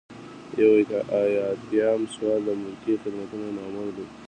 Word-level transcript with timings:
یو 0.59 0.69
ایاتیام 1.23 2.01
سوال 2.13 2.39
د 2.45 2.49
ملکي 2.61 2.93
خدمتونو 3.03 3.47
مامور 3.57 3.87
دی. 3.95 4.05